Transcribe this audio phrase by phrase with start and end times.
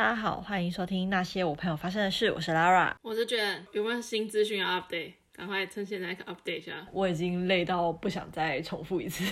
[0.00, 2.32] 大家好，欢迎收听那些我朋友发生的事。
[2.32, 3.58] 我是 Lara，我是 Jen。
[3.72, 5.12] 有没有新资讯要 update？
[5.30, 6.72] 赶快趁现在 update 一下。
[6.90, 9.22] 我已经累到不想再重复一次。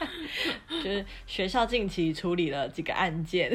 [0.82, 3.52] 就是学校近期处理了几个案件。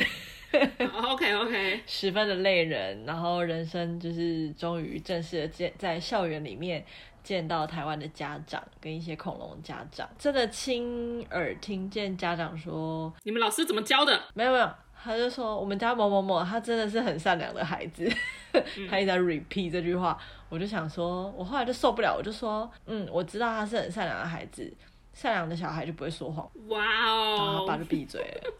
[0.93, 3.03] OK OK，十分的累人。
[3.05, 6.85] 然后人生就是终于正式的见在校园里面
[7.23, 14.69] 见到台湾的家长跟一些恐龙家长，真的亲耳听见家长说：“你们老师怎么教的？”没有没有。
[15.05, 18.11] 他就说：“我们家某某某，他真的是很善良的孩子。
[18.89, 20.17] ”他一直在 repeat 这句话，
[20.49, 24.73] 我就想说，我后来就受不了，我就说：“嗯，我知道他是很善良的孩子，
[25.13, 27.35] 善良的小孩就不会说谎。”哇哦！
[27.37, 28.53] 然后他爸就闭嘴了。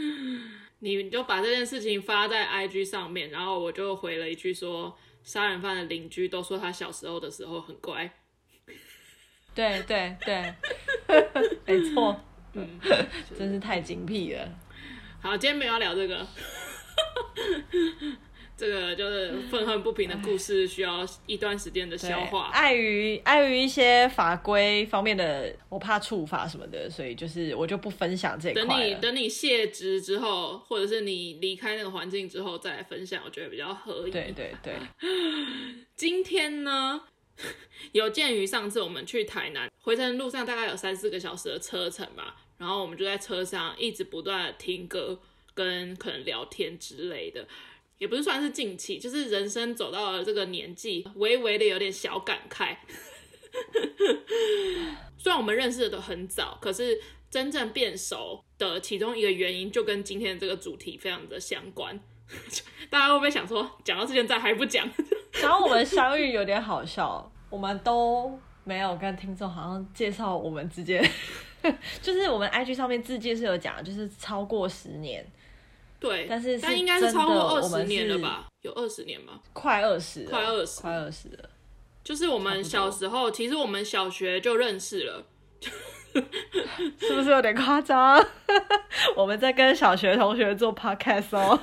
[0.80, 8.10] 你就把这件事情发在 IG 上面，然后我就回了一句说：“杀人犯的邻居都说他小时候的时候很乖。”
[9.54, 10.54] 对对对，
[11.66, 12.16] 没错，
[12.54, 12.68] 嗯，
[13.38, 14.48] 真是太精辟了。
[15.24, 16.26] 好，今天没有要聊这个，
[18.54, 22.50] 这个就是愤恨不平的故事，需要一段时间的消化。
[22.52, 28.64] 碍于碍于一些法规方面的，我怕触法什么的，所以就是我就不分享这一块。
[28.66, 34.10] 等你等你卸职之后，或者是你离开那个环境之后再来分享，我觉得比较合理。
[34.10, 34.74] 对对对。
[35.96, 37.00] 今天呢，
[37.92, 42.36] 有鉴于上次我们去台南回程路上大概有三四个小时的车程吧。
[42.56, 45.20] 然后我们就在车上一直不断的听歌，
[45.54, 47.46] 跟可能聊天之类的，
[47.98, 52.76] 也不是算是近期，就是人生走到了这个年纪，微微的有点小感慨。
[55.18, 62.00] 虽然我们认识的都很早，可是真正变熟的其中一个原因，就跟今天的这个主题非常的相关。
[62.90, 64.88] 大家会不会想说，讲到现在还不讲？
[65.42, 71.02] 然后我们相遇有点好笑，我们都没有跟听众好像介绍我们之间。
[72.02, 75.26] 就是我们 IG 上面自介是有讲，就是超过十年，
[75.98, 78.46] 对，但是但应该是超过二十年了吧？
[78.60, 79.40] 有二十年吗？
[79.52, 81.50] 快二十，快二十，快二十了。
[82.02, 85.24] 就是我们小时候，其实我们小学就认识了，
[87.00, 88.22] 是不是有点夸张？
[89.16, 91.58] 我们在跟小学同学做 podcast 哦。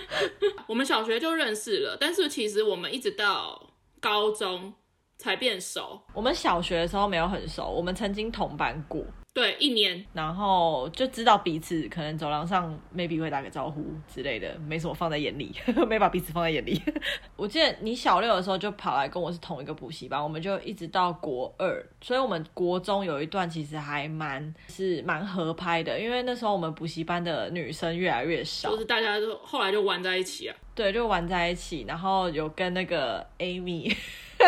[0.66, 3.70] 我们小学就认识了，但是其实我们一直到
[4.00, 4.72] 高中
[5.18, 6.00] 才变熟。
[6.14, 9.04] 我们小学的时候没有很熟，我们曾经同班过。
[9.34, 15.54] 对，一年，然后就知道彼此可能走廊上 maybe 会打个招呼之类的，没什么放在眼里，
[15.88, 16.78] 没把彼此放在眼里。
[17.34, 33.96] 我记得你小六的时候就跑来跟我是同一个补习班，我们就一直到国二，所以我们国中有一段其实还蛮是蛮合拍的，因为那时候我们补习班的女生越来越少，就是大家都后来就玩在一起啊，对，就玩在一起，然后有跟那个 Amy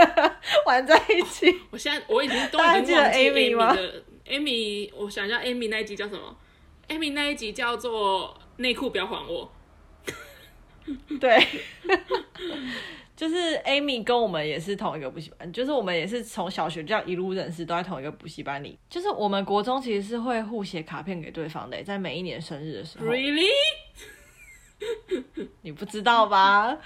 [0.67, 1.47] 玩在一起。
[1.71, 3.75] 我现在我已经都已经忘记 Amy 吗
[4.27, 6.37] ？Amy，我想一下，Amy 那一集叫什么
[6.89, 9.51] ？Amy 那一集叫做内裤不要还我。
[11.19, 11.47] 对，
[13.17, 18.79] 就是 Amy 跟我们也是同一个补习班，就是我们也是从小学这样一路认识，都在同一个补习班里。
[18.91, 23.07] 就是我们国中其实是会互写卡片给对方的，在每一年生日的时候。
[23.07, 23.49] Really？
[25.63, 26.77] 你不知道吧？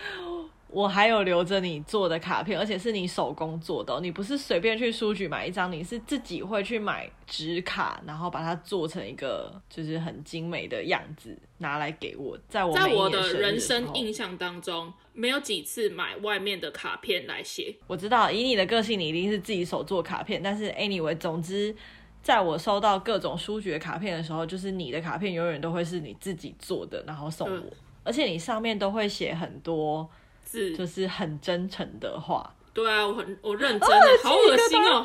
[0.70, 4.00] 我还有留着你做的卡片，而且是你手工做的哦。
[4.02, 12.38] 你不是随便去书局买一张，你是自己会去买纸卡，然后把它做成一个就是很精美的样子，拿来给我。
[12.50, 17.74] 在我在我的人生印象当中，没有几次买外面的卡片来写。
[17.86, 20.42] 我知道，以你的个性，你一定是自己手做卡片。
[20.42, 21.74] 但是 anyway，总之，
[22.22, 27.70] 在我收到各种书局的卡片的时候，就是你的卡片永远都会是你自己做的，然后送我，嗯、
[28.04, 30.06] 而且你上面都会写很多。
[30.76, 35.04] 就是很真诚的话，对啊，我很我认真的，好恶心哦，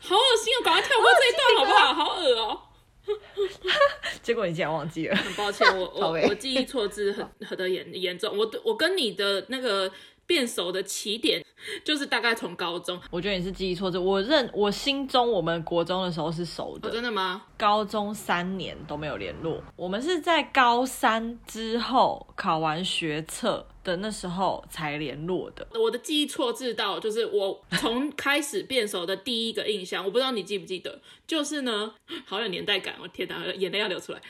[0.00, 1.94] 好恶心哦， 赶快跳过这一段好不好？
[1.94, 2.60] 好恶哦。
[4.22, 9.90] 结果你竟然忘记了，很抱歉，我 我我记忆错字很很的严严重，我我跟你的那个。
[10.26, 11.44] 变熟的起点
[11.84, 16.88] 就是大概从高中，我觉得你是记忆错，字我认我心中我们国中的时候是熟的。
[16.88, 17.44] 哦，真的吗？
[17.56, 25.66] 高中三年都没有联络，我们是在高三之后考完学测的那时候才联络的。
[25.74, 31.94] 我的记忆错字到就是我从开始变熟的第一个印象，我不知道你记不记得，就是呢，
[32.26, 34.20] 好有年代感，我天哪，眼泪要流出来。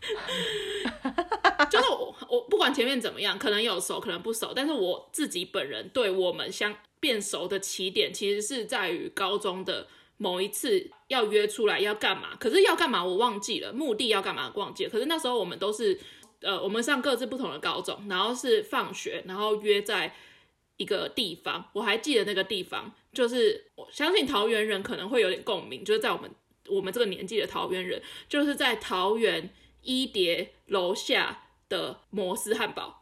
[1.70, 6.69] 就是我，我不管前面怎么样，可能有熟，可能不熟，但是我自己本人对我们相
[7.00, 9.88] 变熟的起点，其实是在于高中的
[10.18, 15.98] 某一次要约出来要干嘛，可是要干嘛我忘记了，目的要干嘛忘记了，可是那时候我们都是，
[16.42, 20.14] 呃，我们上各自不同的高中，然后是放学，然后约在
[20.76, 26.30] 一个地方，我还记得那个地方，就是我相信桃园人可能会有点共鸣，就是在我们
[26.68, 29.52] 我们这个年纪的桃园人，就是在桃园。
[29.82, 32.99] 一叠楼下的摩斯汉堡，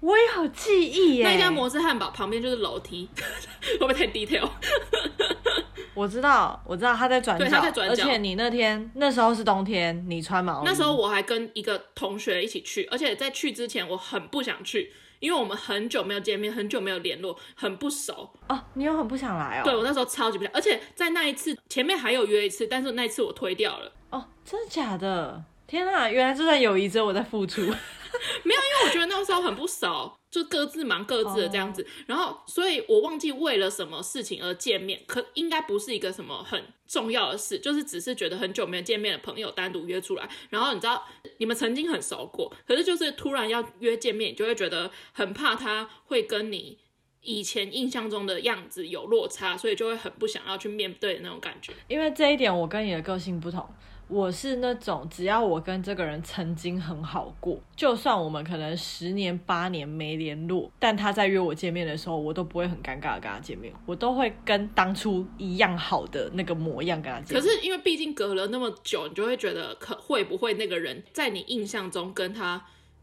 [0.00, 1.24] 我也有记忆耶。
[1.24, 3.08] 那家摩斯汉堡旁边就是楼梯，
[3.78, 4.48] 会不会太 detail？
[5.94, 7.92] 我知道，我知道他在转角，对，他在转角。
[7.92, 10.64] 而且你那天那时候是冬天，你穿毛衣。
[10.64, 18.30] 那时候我还跟一个同学一起去，而且在去之前我很不想去，因为我们很久没有见面，很久没有联络，很不熟。
[18.48, 19.62] 哦，你又很不想来哦？
[19.64, 23.92] 对，我那时候超级不想，而且在那一次前面还有约一次，但是那一次我推掉了。
[24.10, 25.44] 哦，真的假的？
[25.66, 27.62] 天啊，原来这段友谊只有我在付出。
[28.44, 31.82] 没有，因为我觉得那时候很不熟，就各自忙各自的这样子。
[31.82, 31.90] Oh.
[32.06, 40.28] 然后，所以我忘记为了什么事情而见面，可应该不是一个什么很重要的事，就是只是觉得很久没有见面的朋友单独约出来。
[40.48, 41.06] 然后你知道，
[41.38, 46.78] 你们曾经很熟过，可是就是突然要约见面，你就会觉得很怕他会跟你
[47.22, 51.72] 以前印象中的样子有落差，所以就会很不想要去面对的那种感觉。
[51.88, 53.68] 因为这一点，我跟你的个性不同。
[54.10, 67.40] 我是那种只要我跟这个人曾经很好过，就算我们可能十年八年没联络，但他在约我见面的时候，我都不会很尴尬的跟他见面，我都会跟当初一样好的那个模样跟他见面。
[67.40, 72.60] 可是因为毕竟隔了那么久，你就会觉得可会不会那个人在你印象中跟他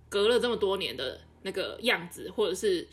[0.10, 2.88] 隔了这么多年的那个样子，或者是。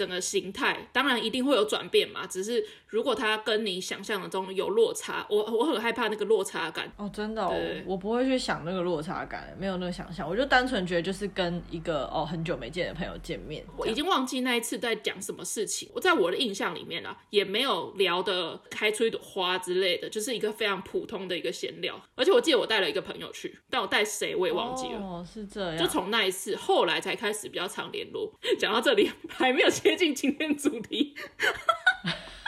[0.00, 7.54] 整个形态当然一定会有转变嘛，只是如果他跟你想象的中有落差，我我很害怕那个落差感哦，真的哦，
[7.84, 29.70] 我不会去想那个落差感，没有那个想象，我就单纯觉得就是跟一个哦很久没见的朋友见面，我已经忘记那一次在讲什么事情，我在我的印象里面啊，也没有聊的开出一朵花之类的，就是一个非常普通的一个闲聊，而且我记得我带了一个朋友去，但我带谁我也忘记了，哦，是这样，就从那一次后来才开始比较常联络，讲到这里还没有。
[29.90, 31.12] 接近今天主题，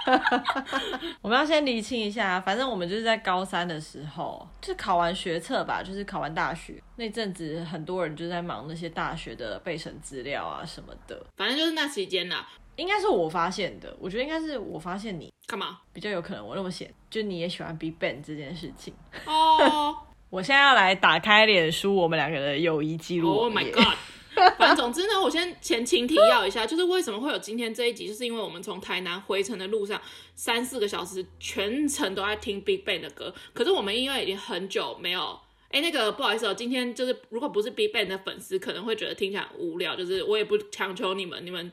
[1.21, 12.49] 我们要先厘清一下，反正我们就是在高三的时候，就考完学测吧，就是考完大学那阵子，很多人就在忙那些大学的备审资料啊什么的，反正就是那期间啦。
[12.77, 18.95] 应该是我发现的，我觉得应该是我发现你干嘛比较有可能我那么闲，就你也喜欢 BigBang 这件事情
[19.25, 19.59] 哦。
[19.59, 19.97] Oh.
[20.31, 23.35] 我现在要来打开脸书，我们两个的友谊记录。
[23.35, 23.97] Oh my god！
[24.59, 30.01] 反正总之呢，我先前情提要一下，就是为什么会有今天这一集，就是因为我们从台南回程的路上
[30.35, 33.35] 三四个小时，全程都在听 BigBang 的歌。
[33.53, 35.39] 可是我们因为已经很久没有，
[35.71, 39.95] 哎，那个不好意思哦，今天就是如果不是 BigBang 的粉丝，可能会觉得听起来无聊。
[39.97, 41.71] 就是我也不强求你们，你们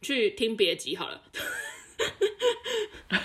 [0.00, 1.22] 去听别集好了。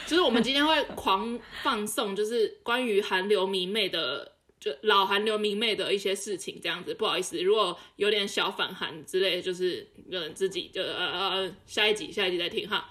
[0.05, 4.36] 就是我们今天会狂放送，就是关于韩流迷妹的。
[4.67, 12.89] 就老韩流明媚的一些事情，这样子，不好意思，如果有点小反韩之类的，就是有人自己就呃呃下一集下一集再听哈。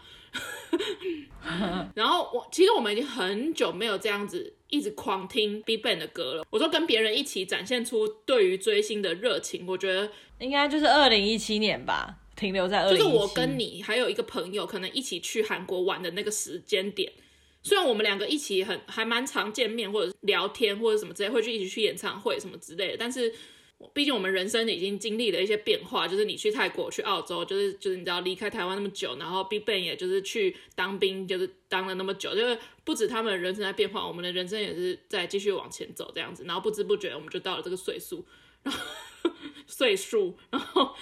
[1.94, 6.44] 然后我其实我们已经很久没有这样子一直狂听 BigBang 的歌了。
[6.50, 12.86] 我说跟别人一起展现出对于追星的热情，我觉得应该就是二零一七年吧，停留在。
[12.90, 17.12] 就是我跟你还有一个朋友可能一起去韩国玩的那个时间点。
[17.66, 23.34] 虽然我们两个一起很还蛮常见面，或者聊天，或者什么之类，会去一起去演唱会什么之类的，但是
[23.92, 38.24] 毕竟我们人生已经经历了一些变化，就是你去泰国、去澳洲，就是就是你知道离开台湾那么久，然后 BigBang 也就是去当兵，就是当了那么久，就是不止他们的人生在变化，我们的人生也是在继续往前走这样子，然后不知不觉我们就到了这个岁数，
[38.62, 38.80] 然后
[39.66, 40.94] 岁数，然后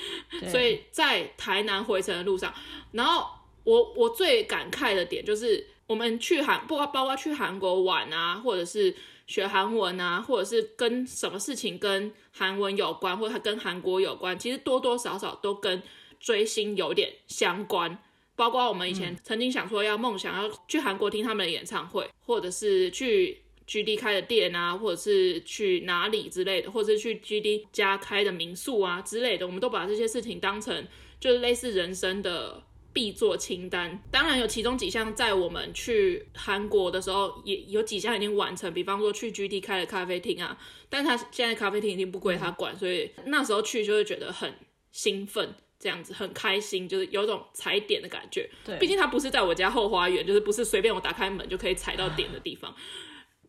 [0.51, 2.55] 所以在台南回程的路上，
[2.93, 3.29] 然后
[3.65, 5.67] 我我最感慨的点就是。
[5.87, 8.95] 我们去韩，不包括去韩国玩啊，或者是
[9.27, 15.83] 学韩文啊，或者是跟什么事情跟韩文有关，或者跟韩国有关，其实多多少少都跟
[16.19, 17.99] 追星有点相关。
[18.35, 30.89] 包括我们以前曾经想说要梦想要去韩国听他们的演唱会，或者是去 GD 开的店啊，或者是去哪里之类的，或者是去 GD 家开的民宿啊之类的，我们都把这些事情当成
[31.21, 32.63] 就是类似人生的。
[32.95, 38.73] 必做清单，当然有其中几项在我们去韩国的时候，也有几项已经完成。
[38.73, 40.57] 比方说去 GD 开的咖啡厅啊，
[40.89, 44.55] 但是他现在咖啡厅已经不归他管，嗯，所以那时候去就会觉得很
[44.93, 48.49] 兴奋，这样子很开心，就是有种踩点的感觉。
[48.65, 52.73] 对，毕竟他不是在我家后花园，就是不是随便我打开门就可以踩到点的地方。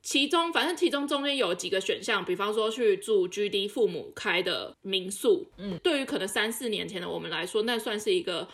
[0.02, 8.48] 其中反正其中中间有几个选项，比方说去住 GD 父母开的民宿，嗯，对于可能三四年前的我们来说，那算是一个。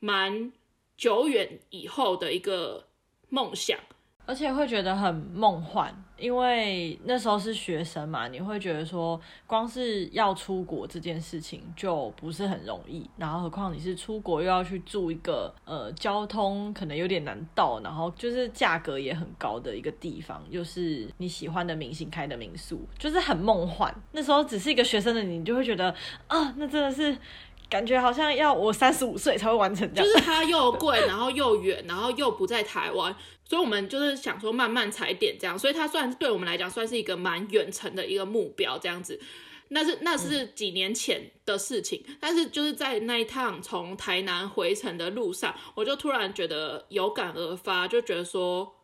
[0.00, 0.52] 蛮
[0.96, 2.86] 久远以后的一个
[3.28, 3.78] 梦想，
[4.26, 23.94] 而且会觉得很梦幻，因为那时候是学生嘛，你会觉得说，光是要出国这件事情就不是很容易，然后何况你是出国又要去住一个呃交通可能有点难到，然后就是价格也很高的一个地方，又是你喜欢的明星开的民宿，就是很梦幻。
[24.12, 25.94] 那时候只是一个学生的你，就会觉得
[26.26, 27.16] 啊，那真的是。
[27.68, 30.06] 感觉好像要我三十五岁才会完成这样。
[30.06, 35.58] 就是它又贵，然后又远，然后又不在台湾，所以我们就是想说慢慢踩点这样。
[35.58, 39.20] 所以它算对我们来讲算是一个蛮远程的一个目标这样子。
[39.70, 48.74] 那是那是几年前的事情，但是就是在那一趟从台南回程的路上，我就突然觉得有感而发，就觉得说，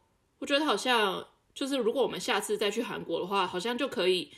[0.40, 4.30] 我觉得好像就是如果我们下次再去韩国的话，好像就可以，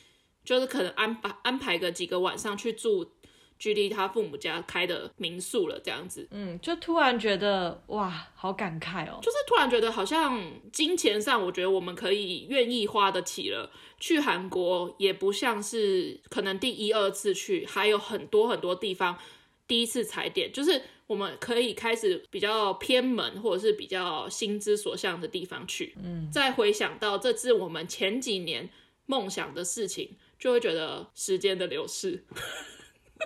[0.45, 3.16] 就是可能安排安排个几个晚上去住。
[3.59, 10.41] 距离他父母家开的民宿了，这样子，嗯，就突然觉得哇，好感慨哦，就是突然觉得好像
[10.73, 13.71] 金钱上，我觉得我们可以愿意花得起了。
[13.99, 19.17] 去韩国也不像是可能第一二次去，还有很多很多地方
[19.67, 25.95] 第一次踩点，就是我们可以开始比较偏门或者是比较心之所向的地方去。
[26.05, 28.69] 嗯，再回想到这是我们前几年
[29.07, 32.23] 梦想的事情，就会觉得时间的流逝。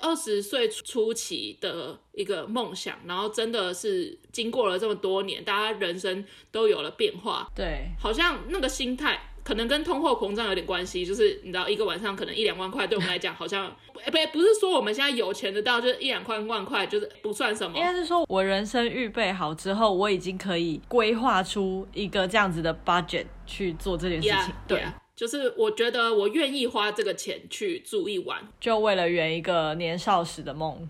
[0.00, 7.48] 二十岁初期的一个梦想，然后真的是经过了这么多年，大家人生都有了变化。
[7.54, 24.36] 对，好像那个心态可能跟通货膨胀有点关系，就是你知道，一个晚上可能一两万块，对我们来讲好像不不是说我们现在有钱的到就是一两块万块就是不算什么，应该是说我人生预备好之后，我已经可以规划出一个这样子的 budget 去做这件事情。
[24.36, 24.80] Yeah, 对。
[24.80, 24.92] Yeah.
[25.16, 30.88] 就是我觉得我愿意花这个钱去住一晚， 就为了圆一个年少时的梦。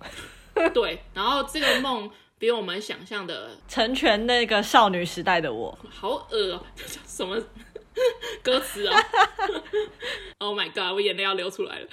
[0.73, 5.77] 对，然后这个梦比我们想象的成全那个少女时代的我。
[5.91, 6.67] 好恶哦、喔，
[7.07, 7.37] 什么
[8.43, 8.97] 歌词啊？
[10.39, 11.87] Oh my god，我眼泪要流出来了！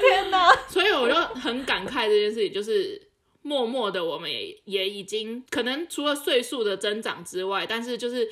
[0.00, 0.50] 天哪！
[0.68, 3.00] 所以我就很感慨这件事情，就是
[3.42, 8.30] 默默的我们也也已经可能除了岁数的增长之外，但是就是。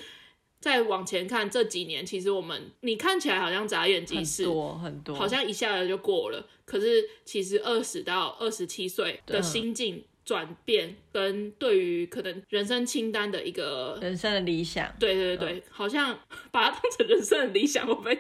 [0.63, 6.47] 再往前看这几年，其实我们你看起来好像眨眼即逝，很多很多，好像一下子就过了。
[6.65, 16.17] 可是其实二十到二十七岁的心境转变，跟对于可能人生清单的一个人生的理想，对对对，嗯、好像
[16.53, 18.17] 把它当成人生的理想，会不会？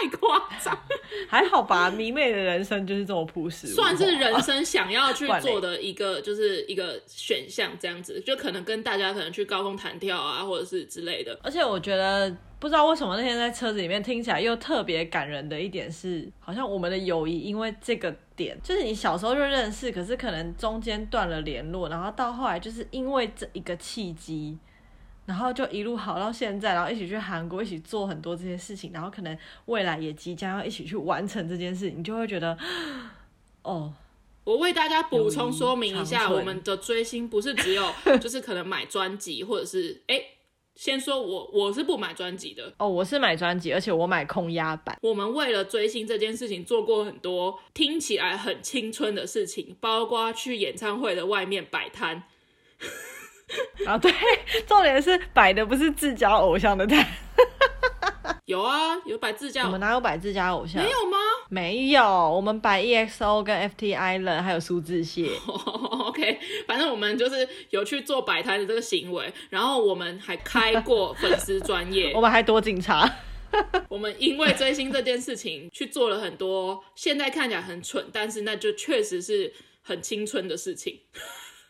[0.00, 0.78] 太夸张，
[1.28, 1.90] 还好吧？
[1.90, 11.38] 迷妹的人生就是这么朴实，算是人生想要去做的一个，就是一个选项，这样子，就可能跟大家可能去高空弹跳啊，或者是之类的。
[11.42, 24.56] 而且我觉得，不知道为什么那天在车子里面听起来又特别感人的一点是，好像我们的友谊因为这个点，就是你小时候就认识，可是可能中间断了联络，然后到后来就是因为这一个契机。
[25.30, 32.58] 然后就一路好到现在，然后一起去韩国，一起做很多这些事情，然后可能未来也即将要一起去完成这件事情，你就会觉得，
[33.62, 33.94] 哦，
[34.42, 40.20] 我为大家补充说明一下，我们的追星不是只有 就是可能买专辑，或者是哎，
[40.74, 44.98] 先说我我是不买专辑的哦，我是买专辑，而且我买空压版。
[45.02, 52.24] 我们为了追星这件事情做过很多听起来很青春的事情，包括去演唱会的外面摆摊。
[53.86, 54.12] 啊，对，
[54.66, 57.04] 重点是摆的不是自家偶像的摊，
[58.46, 60.82] 有啊，有摆自家，我们哪有摆自家偶像？
[60.82, 61.18] 没有吗？
[61.48, 65.30] 没有，我们摆 EXO 跟 FT Island 还有苏志燮。
[65.46, 73.10] Oh, OK，反正我们就是有去做摆摊的这个行为，然后我们还开过粉丝专业，我们还躲警察。
[73.88, 79.52] 我们因为追星这件事情去做了很多，现在看起来很蠢，但是那就确实是
[79.82, 81.00] 很青春的事情。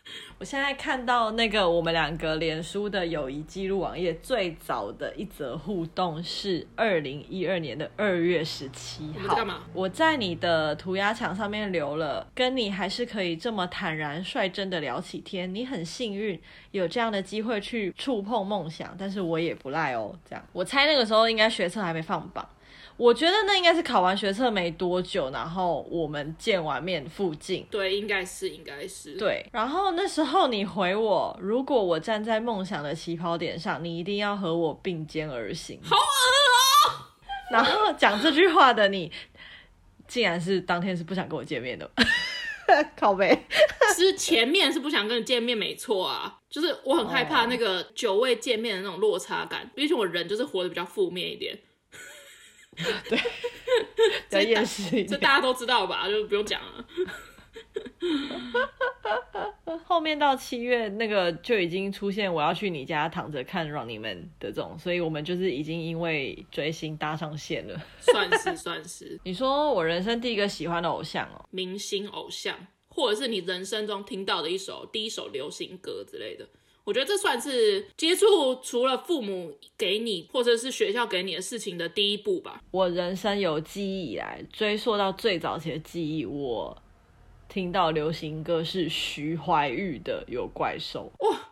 [0.39, 9.37] 我现在看到那个我们两个脸书的友谊记录网页，最早的一则互动是二零一二年的二月十七号。
[9.73, 15.53] 我在你的涂鸦墙上面留了，跟你还是可以这么坦然率真的聊起天。
[15.53, 16.39] 你很幸运
[16.71, 20.13] 有这样的机会去触碰梦想，但是我也不赖哦。
[20.27, 22.47] 这样，我猜那个时候应该学测还没放榜。
[23.01, 27.65] 我觉得那应该是考完学测没多久，然后我们见完面附近。
[27.71, 29.17] 对，应该是，应该是。
[29.17, 35.79] 对，然后那时候你回我，如果我站在梦想的起跑点上，你一定要和我并肩而行。
[35.81, 37.09] 好恶哦！
[37.49, 39.11] 然后讲这句话的你，
[40.07, 41.89] 竟然是当天是不想跟我见面的，
[42.95, 43.35] 靠背。
[43.95, 51.57] 是前面是不想跟你见面，没错啊，就是我很害怕那个久未见面的那种落差感，毕竟我人就是活得比较负面一点。
[53.09, 53.19] 对，
[54.29, 56.07] 在厌世，这大家都知道吧？
[56.09, 56.85] 就不用讲了。
[59.85, 67.79] 后面到七月，那个就已经出现我要去你家躺着看 Running Man 的这种，所以我们就是已经因为追星搭上线了。
[67.99, 69.19] 算是算是。
[69.23, 72.55] 你说我人生第一个喜欢的偶像哦，明星偶像，
[72.89, 76.47] 或者是你人生中听到的一首第一首流行歌之类的。
[76.83, 82.61] 我觉得这算是接触除了父母给你或者是学校给你的事情的第一步吧。
[82.71, 86.81] 我人生有记忆以来，追溯到最早期的记忆，我
[87.47, 91.11] 听到流行歌是徐怀钰的《有怪兽》。
[91.29, 91.49] 哇，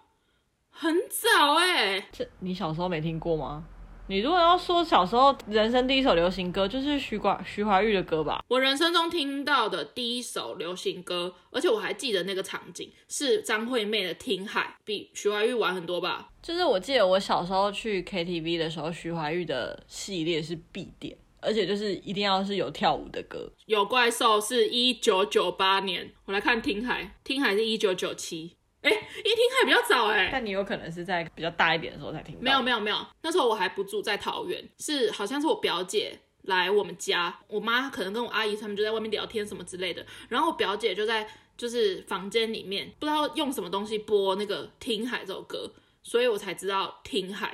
[0.70, 2.08] 很早哎！
[2.12, 3.66] 这你小时候没听过吗？
[4.10, 8.44] 你如果要说小时候人生第一首流行歌，就是徐怀徐怀钰的歌吧？
[8.48, 16.32] 我人生中听到的第一首流行歌，而且我还记得那个场景是张惠妹的《听海》，比徐怀钰晚很多吧？
[16.42, 23.48] 就是我记得我小时候去 KTV 的时候，徐怀钰的系列是必点，而且就是一定要是有跳舞的歌。
[23.68, 28.56] 有怪兽是一九九八年，我来看《听海》，《听海》是一九九七。
[28.82, 32.42] 哎，一听还比较早哎，但你有可能是在比较大一点的时候才听到。
[32.42, 45.70] 没有没有没有，那时候我还不住在桃园，是好像是我表姐来我们家，我妈可能跟我阿姨他们就在外面聊天什么之类的，然后我表姐就在就是房间里面不知道用什么东西播那个《听海》这首歌，
[46.02, 47.48] 所以我才知道《听海》。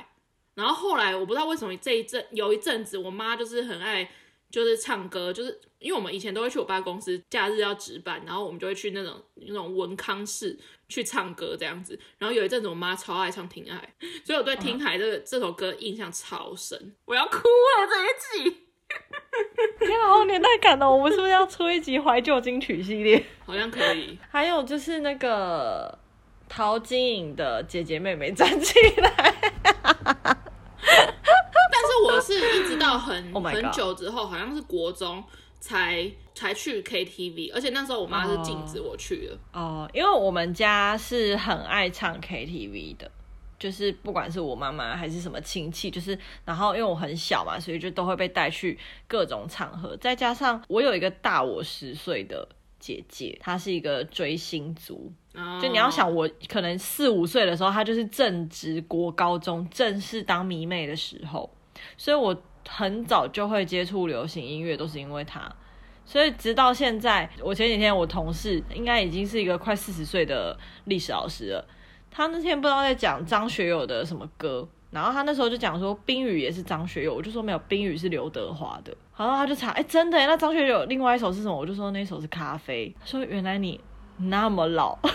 [0.54, 4.10] 然后后来我不知道为什么这一阵有一阵子我妈就是很爱。
[4.56, 10.58] 就是唱歌，就是因为我们以前都会去我爸公司，假日要值班，然后我们就会去那种那种文康室
[10.88, 12.00] 去唱歌这样子。
[12.18, 13.94] 然后有一阵子我妈超爱唱《听海》，
[14.26, 16.96] 所以我对《听海》这个这首歌印象超深。
[17.04, 18.58] 我要哭了这一集，
[19.80, 20.90] 天啊，好年代感哦！
[20.90, 23.26] 我们是不是要出一集怀旧金曲系列？
[23.46, 24.18] 好像可以。
[24.32, 26.00] 还有就是那个
[26.48, 29.36] 陶晶莹的《姐姐妹妹站起来》。
[32.88, 35.24] 到很、oh、很久之后，好像是国中
[35.60, 39.34] 才才去 KTV，而且那时候我妈是禁止我去的。
[39.54, 43.10] 哦，oh, oh, 因为我们家是很爱唱 KTV 的，
[43.58, 48.78] 就是不管是我妈妈还是什么亲戚，就是然后因为我很小嘛，所以就都会被带去
[49.08, 49.98] 各种场合。
[49.98, 52.48] 再加上我有一个大我十岁的
[52.80, 55.62] 姐姐，她是一个追星族，oh.
[55.62, 61.50] 就你要想我可能四五岁的时候，她就是正值国高中，正式当迷妹的时候。
[61.98, 62.36] 所以我
[62.68, 65.52] 很早就会接触流行音乐，都是因为他。
[66.06, 71.68] 所以直到现在，我前几天我同事应该已经是一个快四十岁的历史老师了。
[72.12, 78.96] 他那天不知道在讲张学友的什么歌，然后他那时候就讲说《冰雨》也是张学友，我就说没有，《冰雨》是刘德华的。
[79.18, 80.18] 然后他就查，哎，真的？
[80.28, 81.58] 那张学友另外一首是什么？
[81.58, 82.88] 我就说那首是《咖啡》。
[83.02, 83.80] 他说原来你
[84.18, 84.98] 那么老。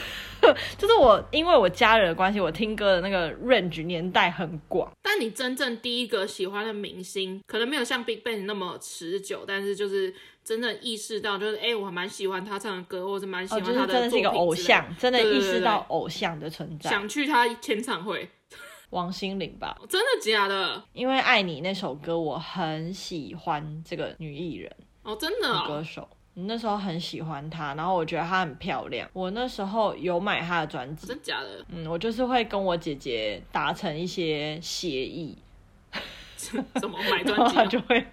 [0.79, 4.91] 就是我，因为我家人的关系，我听歌的那个 range 年代很广。
[5.03, 18.27] 但你真正第一个喜欢的明星，可能没有像 BigBang 那么持久，但是就是真正意识到，就是哎、欸，我还蛮喜欢他唱的歌，或者蛮喜欢他的作品、哦就是、真的是一个偶像，真的意识到偶像的存在，想去他签唱会。
[18.91, 19.79] 王心凌吧？
[19.89, 20.83] 真的假的？
[20.95, 26.09] 因为爱你那首歌，我很喜欢这个女艺人哦，真的、哦、歌手。
[26.35, 29.09] 那时候很喜欢她，然后我觉得她很漂亮。
[29.13, 31.65] 我那时候有买她的专辑，真假的？
[31.69, 35.37] 嗯，我就是会跟我姐姐达成一些协议，
[36.37, 37.55] 怎么买专辑？
[37.57, 38.07] 她就会，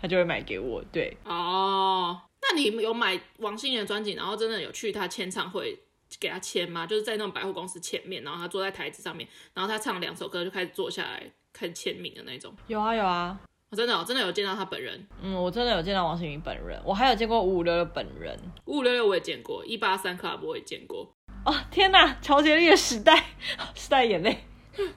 [0.00, 0.82] 她就会买给我。
[0.90, 5.78] 对，哦，那你有买王心凌的专辑，然后真的有去她签唱会
[6.18, 6.86] 给她签吗？
[6.86, 12.52] 就是在那种百货公司前面，然后她坐在台子上面，然后她唱两首歌就开始坐下来开始签名的那种。
[12.66, 13.38] 有啊，有啊。
[13.72, 15.08] 我真的，我真的有见到他本人。
[15.22, 16.78] 嗯，我真的有见到王心凌本人。
[16.84, 18.38] 我还有见过五五六六本人。
[18.66, 21.10] 五五六六我也见过，一八三 club 我也见过。
[21.46, 22.18] 哦，天哪！
[22.20, 23.30] 乔杰立的时代，
[23.74, 24.44] 时代眼泪。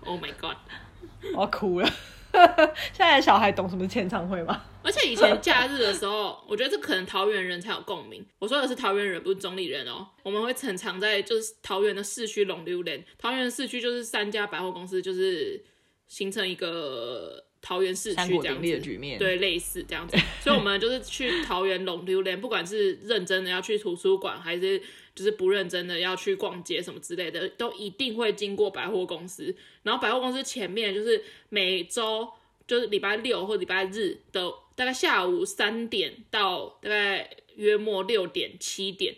[0.03, 0.57] Oh my god！
[1.35, 1.89] 我要哭了。
[2.33, 4.61] 现在的小孩懂什么是签唱会吗？
[4.83, 8.25] 而且以前假日的时候，我觉得这可能桃园人才有共鸣。
[8.39, 10.05] 我说的是桃园人，不是中立人哦。
[10.21, 15.63] 我们会很常在就是桃园的市区龙溜连，桃园的市区就是三家百货公司，就是
[16.09, 17.44] 形成一个。
[17.67, 24.80] 桃园市区这样子，局面对，类似这样子， 所以我们就是去桃园龙榴莲，不管是认真的要去图书馆，还是
[25.15, 29.56] 就是不认真的要去逛街什么之类的，都一定会经过百货公司。
[29.82, 32.30] 然后百货公司前面就是每周
[32.67, 39.15] 就是礼拜六或礼拜日的大概下午三点到大概约莫六点七点，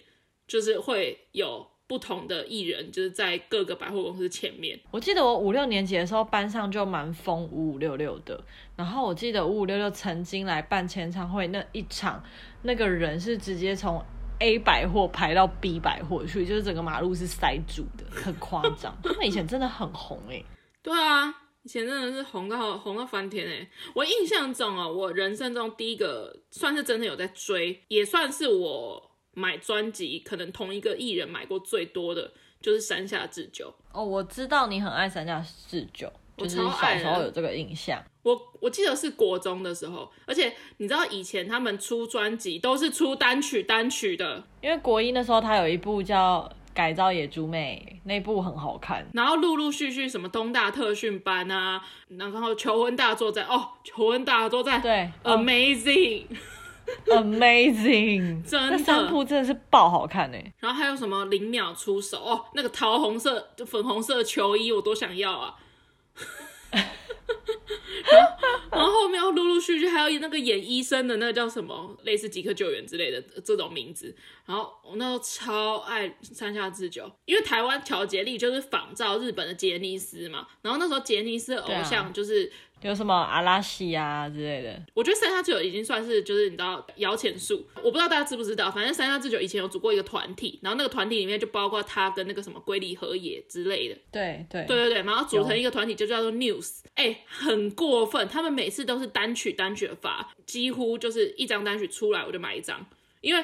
[0.47, 1.67] 就是会有。
[1.87, 4.77] 不同的艺人就是在各个百货公司前面。
[4.91, 8.43] 我记得我五六年级的时候，班上就蛮疯五五六六的。
[8.75, 12.21] 然后我记得五五六六曾经来办签唱会，那一场
[12.63, 14.03] 那个人是直接从
[14.39, 18.95] A 百货排到 B 百货去，就是整个马路是塞住的，很夸张。
[19.01, 20.45] 他们以前真的很红哎、欸。
[20.83, 23.69] 对啊，以前真的是红到红到翻天哎、欸。
[23.95, 29.11] 我印象中哦，我人生中第一个算是真的有在追，也算是我。
[29.37, 33.71] 买专辑可能同一个艺人买过最多的就是山下智久。
[33.93, 38.03] 哦，我知道你很爱山下智久，就是小时候有这个印象。
[38.23, 56.25] 我我记得是国中的时候，而且你知道以前他们出专辑都是出单曲单曲的，因为国一那时候他有一部叫改造野猪妹那部很好看，然后陆陆续续什么东大特训班啊，然后求婚大作战哦，求婚大作战对，amazing。
[57.07, 60.53] Amazing， 真的，那三部真的是爆好看哎！
[60.59, 65.55] 然后还有什么零秒出手哦，那个桃红色就粉红色球衣我都想要啊！
[66.71, 68.37] 然后，
[68.71, 74.15] 然后后面陆陆续续还有那个演医生的那个叫什么，类似即刻救援之类的这种名字。
[74.45, 80.47] 然后我那时候超爱山下智久，因为台湾调节力就是仿照日本的杰尼斯嘛。
[80.61, 82.51] 然后那时候杰尼斯的偶像就是。
[82.81, 94.65] 有什么阿拉西啊之类的，我觉得三下智久已经算是就是你知道摇钱树，我不知道大家知不知道，反正三下智久以前有组过一个团体，然后那个团体里面就包括他跟那个什么龟梨和也之类的，对对。
[94.65, 102.85] 对对对，然后组成一个团体就叫做 News，哎、欸，很过分，他们每次都是单曲单曲的发，几乎就是一张单曲出来我就买一张，
[103.21, 103.43] 因为。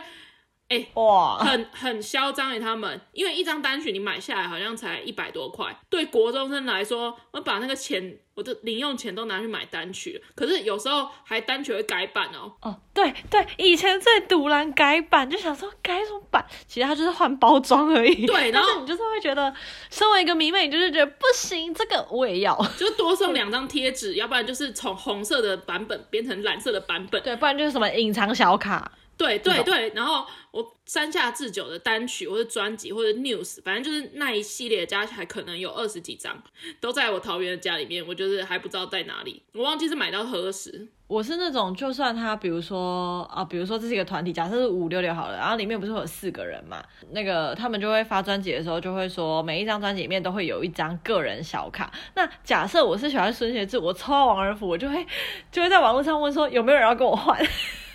[0.74, 12.52] 哎、欸，哇，很很嚣张诶，他们，因为一张单曲你买下来好像才一百多块，对国中生来说，我把那个钱，我的零用钱都拿去买单曲，可是有时候还单曲会改版哦。
[12.62, 18.26] 哦，对对，以前最赌烂改版，就想说改什么版，其实它就是换包装而已。
[18.26, 19.54] 对，然后你就是会觉得，
[19.92, 28.92] 身为一个迷妹，你就是觉得不行，这个我也要，就多送 两张贴纸，要不然就是从红色的版本变成蓝色的版本，对，不然就是什么隐藏小卡。
[29.16, 36.42] 对对对，然后我山下智久的单曲或者专辑或者 news，反正就是那一系列加起来可能有二十几张，
[36.80, 40.88] 都在我桃园的家里面，我就是还不知道在哪里，我忘记是买到何时。
[41.08, 51.92] 我是那种，就算他比如说啊，比如说这是一个团体，假设是五六六好了，然后里面不是会有四个人嘛，那个他们就会发专辑的时候就会说，每一张专辑里面都会有一张个人小卡。
[52.16, 55.06] 那假设我是喜欢孙协志，我抽到王仁甫，我就会
[55.52, 57.38] 就会在网络上问说有没有人要跟我换。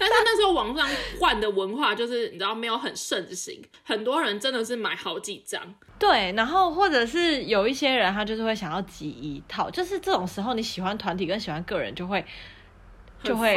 [0.01, 5.63] 但是那时候网上换的文化就是你知道没有很盛行，很多人真的是买好几张。
[5.99, 12.25] 对，然后或者是有一些人他就是会想要集一套，就是这种时候你喜欢团体跟喜欢个人就会。
[13.21, 13.57] 就会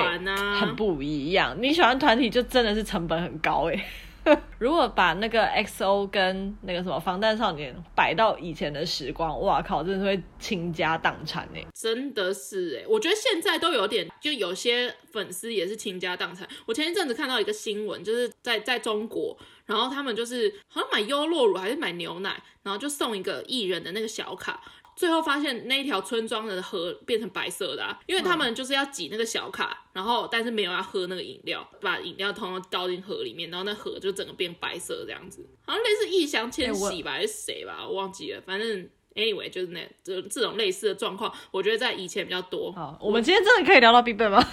[0.59, 1.55] 很不一样。
[1.61, 3.85] 你喜欢团体就真的是成本很高哎。
[4.59, 11.65] 如果把那个 XO 跟那个什么防弹少年摆到以前的时光，哇靠，真的是会倾家荡产哎。
[11.73, 16.47] 真的是哎，我觉得现在都有点，就有些粉丝也是倾家荡产。
[16.65, 24.61] 我前一阵子看到一个新闻，就是在在中国，然后他们就是好像买优酪乳还是买牛奶，然后就送一个艺人的那个小卡。
[24.95, 42.71] 最后发现那一条村庄的河变成白色的啊，因为他们就是要挤那个小卡，然后但是没有要喝那个饮料，把饮料通通倒进河里面，然后那河就整个变白色这样子，好像类似异乡千玺吧，还是谁吧，我忘记了，反正 anyway 就是那这这种类似的状况，我觉得在以前比较多。
[42.71, 44.47] 好，我们今天真的可以聊到 BigBang 吗？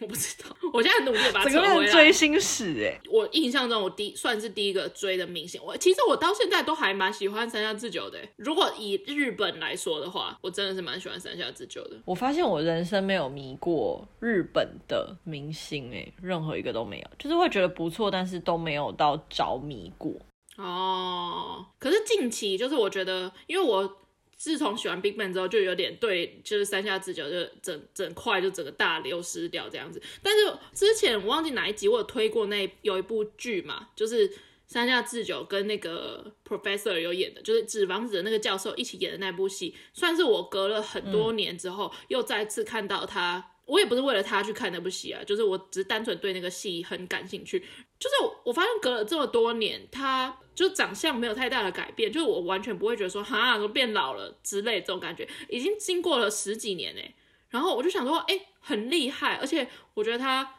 [0.00, 1.74] 我不知道，我现在很努力把它扯回来。
[1.74, 5.60] 整个追星史哎，我印象中我第算是第一个追的明星。
[5.62, 8.18] 我其实我到现在都还蛮喜欢三下智久的。
[8.36, 11.96] 如果以日本来说的话，我真的是蛮喜欢三下智久的。
[12.06, 20.12] 我发现我人生没有迷过日本的明星哎，任何一个都没有，就是会觉得不错，但是都没有到着迷过。
[20.56, 23.99] 哦，可是近期就是我觉得，因为我。
[24.40, 30.00] 自从喜欢 BigBang 之后，就有点对，就是三下智久就整整块就整个大流失掉这样子。
[30.22, 34.32] 但是之前我忘记哪一集我有推过那有一部剧嘛，就是
[34.66, 43.52] 三下智久跟那个 Professor 有演的，就是纸房子的那个教授一起演的那部戏，算是我隔了很多年之后又再次看到他。
[43.70, 47.60] 我也不是为了他去看那部戏啊，就是我只是单纯对那个戏很感兴趣。
[48.00, 57.14] 就是我发现隔了这么多年，他就长相没有太大的改变，就是我完全不会觉得说哈，怎么变老了之类这种感觉，已经经过了十几年哎。
[57.50, 60.56] 然后我就想说，哎，很厉害，而且我觉得他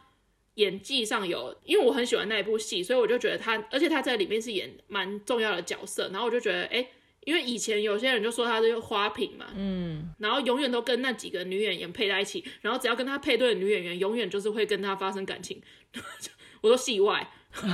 [0.54, 6.88] 演技上有，因为我很喜欢那一部戏，所以我就觉得他，而且他在里面是演蛮重要的角色，然后我就觉得，哎。
[7.24, 15.62] 因为以前有些人就说他是花瓶嘛，嗯，然后永远都跟那几个女演员配在一起，然后只要跟他配对的女演员，永远就是会跟他发生感情，
[16.62, 17.30] 我说戏外，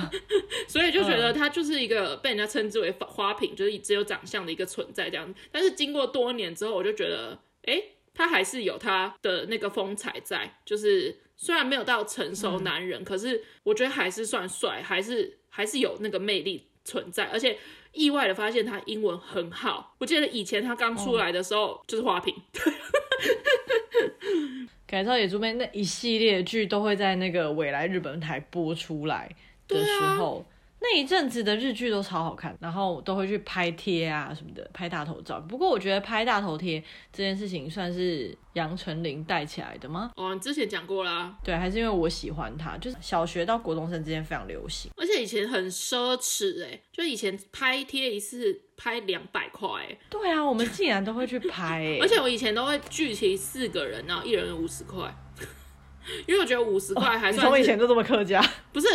[0.69, 5.35] 所以就觉得他就是一个被人家称之为花瓶，就是只有长相的一个存在这样。
[5.51, 7.83] 但是经过多年之后，我就觉得，哎，
[8.13, 17.59] 他还是有他的那个风采在，就是虽然没有到成熟男人，嗯，可是我觉得还是算帅，还是还是有那个魅力存在，而且。
[17.93, 22.35] 意外的发现他英文很好，我记得以前他刚出来的时候、哦、就是花瓶。
[24.87, 29.29] 改造野猪妹那一系列剧都会在那个未来日本台播出来
[29.67, 30.45] 的时候，啊、
[30.81, 35.41] 那一阵子的日剧都超好看，然后都会去拍贴啊什么的，拍大头照。
[35.41, 36.81] 不过我觉得拍大头贴
[37.13, 40.13] 这件事情算是杨丞琳带起来的吗？
[40.17, 41.37] 哦，你之前讲过啦。
[41.43, 49.99] 对，还是因为我喜欢他，就是小学到国中生之间非常流行，而且以前很奢侈哎，就以前拍贴一次拍两百块哎。
[50.09, 55.13] 对啊，我们竟然都会去拍哎， 而且我以前都会聚齐四个人，然后一人五十块。
[56.27, 58.43] 因为我觉得五十块还算是，从、哦、以前就这么客家，
[58.73, 58.87] 不是？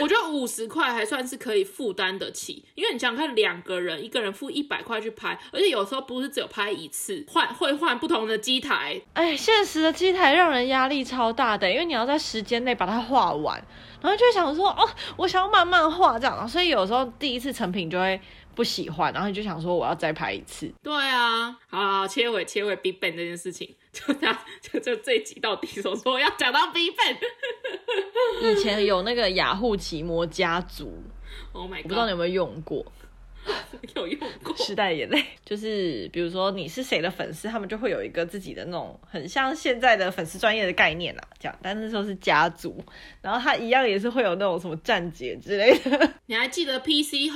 [0.00, 2.64] 我觉得五十块还算是可以负担得起。
[2.74, 9.00] 因为你想想看，两个人，一个人付一百块去拍，而且有时候不是只有拍一次，换会换不同的机台。
[9.14, 13.62] 哎，现实的机台让人压力超大的，因为你要在时间内把它画完，
[14.00, 18.20] 然后就想说，哦，我想要慢慢画这样，所以有时候第一次成品就会。
[18.52, 20.70] 不喜欢，然后你就想说我要再拍一次。
[20.82, 27.16] 对啊，好，好，好，切回切回 BigBang 这件事情，就他，就就这一集到底所说要讲到 BigBang。
[28.42, 31.02] 以前有那个雅虎奇摩家族
[31.52, 32.84] ，Oh my God，我不知道你有没有用过？
[33.96, 34.54] 有用过。
[34.58, 42.84] 时代眼泪，就是比如说你是谁的粉丝，他们就会有一个自己的那种很像现在的粉丝专业的概念啊，这样，但是说是家族，
[43.22, 46.12] 然后他一样也是会有那种什么站姐之类的。
[46.26, 47.32] 你还记得 PC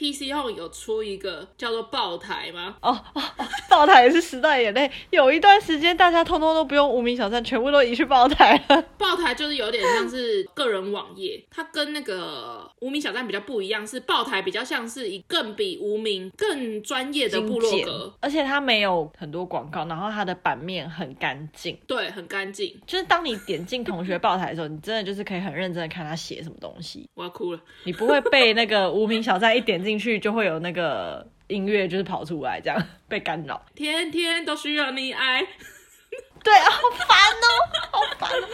[0.00, 2.76] Home？PC Home 有出一个叫做爆台吗？
[2.80, 4.90] 哦哦哦，爆台也是时代眼泪。
[5.10, 8.82] 有一段时间，大家通通都不用无名小站，全部都移去爆台了。
[8.96, 22.74] 爆台就是有点像是个人网页，它跟那个无名小站比较不一样，是爆台比较像是以更比无名更专业的部落格，而且它没有很多广告，然后它的版面很干净，对，很干净。
[22.86, 27.08] 就是当你点进同学爆台的时候，你真的就是可以很认真的看他写什么东西。
[27.14, 29.89] 我要哭了，你不会被那个无名小站一点进。
[29.90, 33.60] 进去就会有那个音乐，就是跑出来，这样被干扰。
[33.74, 35.44] 天天都需要你爱，
[36.44, 37.46] 对啊，好烦哦，
[37.90, 38.46] 好烦哦。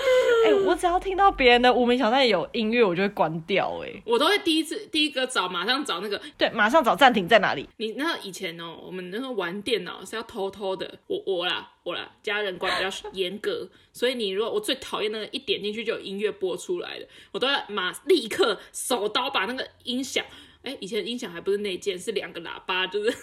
[0.47, 3.83] 哎、欸，我只要听到别人的无名小站有音乐，我就会关掉。
[3.85, 7.69] 哎，我都会第一次第一个找，马上找那个，对，马上找暂停在哪里。
[7.77, 20.25] 你那以前哦，我们那时候玩电脑是要偷偷的，我我啦我啦，家人管比较严格，所以你如果我最讨厌那个一点进去就有音乐播出来的，我都要马立刻手刀把那个音响。
[20.67, 23.15] 哎，以前音响还不是内建，是两个喇叭，就是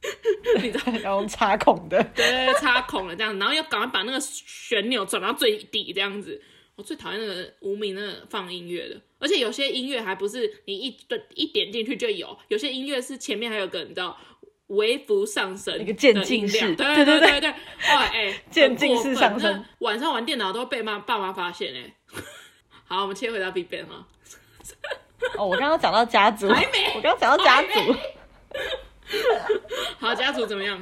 [0.62, 6.40] 你知道 然后插孔的，对，插孔的这样，然后要赶快把那个旋钮转到最低这样子。
[6.76, 10.96] 我最讨厌那个无名那个放音乐的，而且有些音乐还不是你一
[11.34, 14.16] 一点进去就有，有些音乐是前面还有个你知道
[14.68, 19.64] 微幅上升，一个渐进式，对对对对对，哇，哎， 渐进式上升。
[19.80, 21.94] 晚上玩电脑都会被妈爸妈发现哎。
[22.86, 24.06] 好，我们切回到 BigBang 哈。
[25.36, 27.94] 哦，我刚刚讲到家族，还没，我刚刚讲到家族。
[29.98, 30.80] 好，家族怎么样？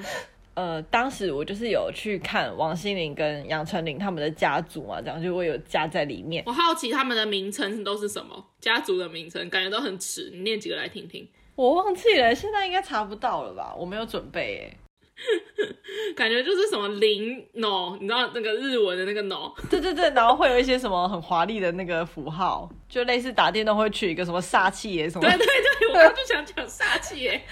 [0.55, 6.43] 呃，当时我就是有去看王心凌跟杨丞琳他们的家族嘛，这样就会有加在里面。
[6.47, 8.47] 我好奇他们的名称都是什么？
[8.61, 11.29] 家族的名称感觉都很迟，你念几个来听听。
[11.55, 13.75] 我忘记了，现在应该查不到了吧？
[13.77, 14.77] 我没有准备诶。
[16.15, 25.29] 感觉就是什么零 no，你知道那个日文的那个 no，对对对，然后会有一些什么很华丽的那个符号，就类似打电动会取一个什么煞气耶什么。
[25.29, 25.47] 对对
[25.81, 27.43] 对，我刚刚就想讲煞气耶。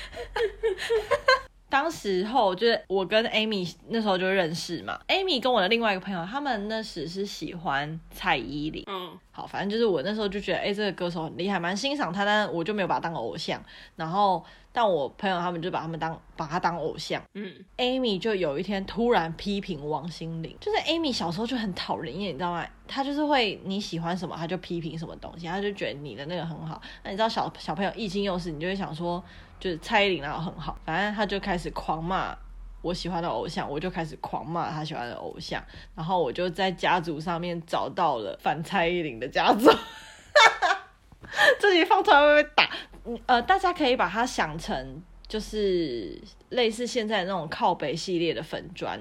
[1.70, 8.85] 当时候就是我跟 Amy 那时候就认识嘛，Amy 跟我的另外一个朋友，他们那时是喜欢蔡依林。
[8.87, 13.61] 嗯，好，反正就是我那时候就觉得，哎、欸，这个歌手很厉害，蛮欣赏他，但我就没有把他当偶像。
[13.96, 14.44] 然后，
[14.75, 17.23] 但我朋友他们就把他们当把他当偶像。
[17.33, 22.67] 嗯，Amy 就有一天突然批评王心凌，就是 Amy 小时候就很讨人厌，你知道吗？
[22.87, 26.83] 他就是会你喜欢什么，他就批评什么东西，他就觉得你的那个很好。
[27.05, 29.25] 那你知道小小朋友一心又是，你就会想说。
[29.61, 32.37] 就是蔡依林那个很好，反正他就开始狂骂
[32.83, 35.63] 我喜欢的偶像，我就开始狂骂他喜欢的偶像，
[35.95, 39.71] 然后我就在家族上面找到了反蔡依林的家族，
[41.59, 42.69] 自己放出来会不会打？
[43.27, 48.99] 呃，大家可以把它想成就是类似现在那种靠北系列的粉砖，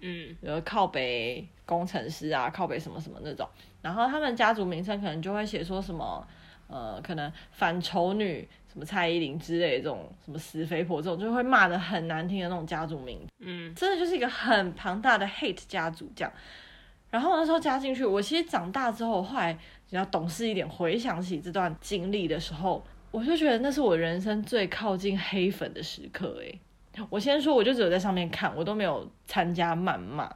[0.00, 3.48] 嗯，比如靠北工程师啊，靠北什么什么那种，
[3.82, 6.26] 然后他们家族名称可能就会写说什么，
[6.68, 8.48] 呃，可能反丑女。
[8.76, 16.30] 什么蔡依林之类的这种，什么死肥婆这种，就会骂的很难听的那种家族名，嗯，真的就是一个很庞大的 hate 家族这样。
[17.10, 26.38] 然后那时候加进去，我其实长大之后，后来比较懂事一点，回想起这段经历的时候，我就觉得那是我人生最靠近黑粉的时刻。
[26.40, 26.60] 诶，
[27.10, 30.30] 我先说，我就只有在上面看，我都没有参加谩骂。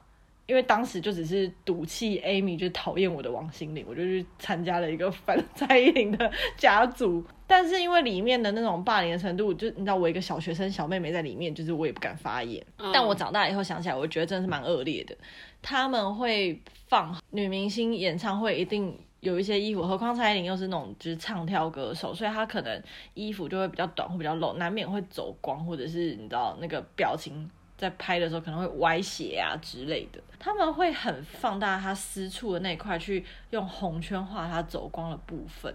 [0.46, 7.24] 因为当时就只是赌气，Amy 就讨厌我的王心凌，我就去参加了一个反 蔡依林的家族。
[7.46, 12.60] 但是因为里面的那种霸凌的程度，就你知道，我一个小学生小妹妹在里面，就是我也不敢发言。
[12.78, 15.16] 嗯、但我长大以后想起来，我觉得真的是蛮恶劣的。
[15.62, 22.82] 他们会放女明星演唱会，一定有一些衣服，何况蔡依林又是那种就是唱跳歌手，所以她可能
[23.14, 30.20] 衣服就会比较短，或比较露，难免会走光，或者是你知道那个表情在拍的时候可能会歪斜啊之类的。
[30.38, 35.74] 他们会很放大她私处的那块，去用红圈画她走光的部分。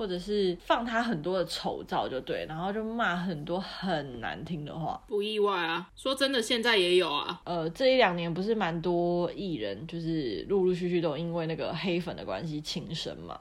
[0.00, 5.90] 或者是放他很多的丑照就对，然后就骂很多很难听的话，不意外啊。
[5.94, 7.38] 说真的，现在也有啊。
[7.44, 13.38] 呃，这一两年不是蛮多艺人，就是陆陆续续都因为那个黑粉的关系轻生嘛。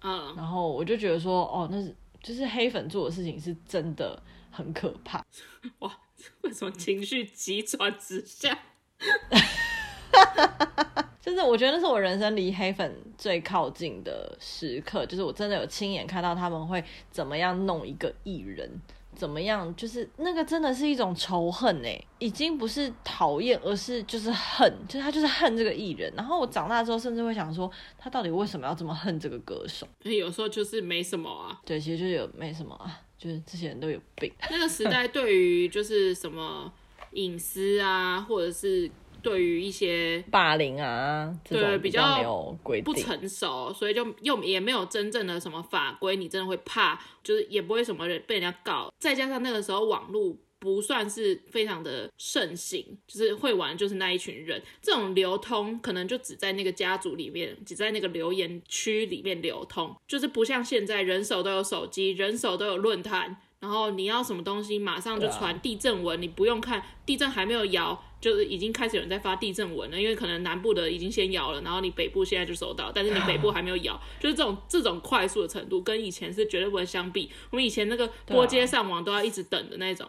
[0.00, 4.18] 嗯，然后我就觉得说，哦，那是就是黑粉做的事情是真的
[4.50, 5.22] 很可怕。
[5.80, 5.98] 哇，
[6.40, 8.58] 为什么情绪急转直下？
[11.20, 18.66] 就是我觉得那是我人生离黑粉最靠近的时刻，就是我真的有亲眼看到他们会怎么样弄一个艺人，
[19.14, 26.10] 怎么样，就是那个真的是一种仇恨哎，已经不是讨厌，而是就是恨，就是他就是恨这个艺人。
[26.16, 29.86] 然后我长大之后，甚至会想说，他到底为什么要这么恨这个歌手？
[30.04, 34.32] 有时候就是没什么啊，对，其实就是有没什么啊，就是这些人都有病。
[34.50, 36.72] 那个时代对于就是什么
[37.12, 38.90] 隐私啊，或者是。
[39.22, 48.92] 对于一些霸凌啊，对比较没有规定，不成熟，所以就又也没有真正的什么法规，你真的会怕，就是也不会什么人被人家告。
[48.98, 68.04] 再加上那个时候网络不算是非常的盛行，就是会玩就是那一群人，这种流通可能就只在那个家族里面，只在那个留言区里面流通，就是不像现在人手都有手机，人手都有论坛，然后你要什么东西马上就传地震文，你不用看地震还没有摇。
[68.20, 77.30] 就是已经开始有人在发地震文了，因为可能南部的已经先摇了，然后你北部现在就收到，但是你北部还没有摇， 就是这种这种快速的程度，跟以前是绝对不会相比。
[77.50, 80.08] 我们以前那个拨接上网都要一直等的那种，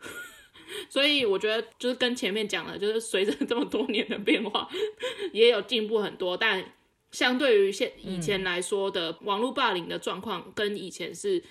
[0.88, 4.68] 所以我觉得就是跟前面讲的，就是随着这么多年的变化，
[5.32, 6.72] 也有进步很多，但。
[7.12, 11.42] 相对于现以前来说的网络霸凌的状况，跟以前是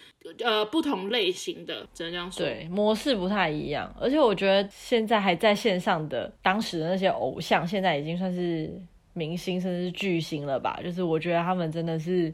[0.44, 2.46] 呃不同类型的，只能这样说。
[2.46, 3.94] 对，模式不太一样。
[4.00, 8.72] 而且我觉得现在还在线上的当时的那些偶像，现在已经算是
[9.14, 10.80] 明星，甚至是巨星了吧？
[10.84, 12.34] 就是我觉得他们真的是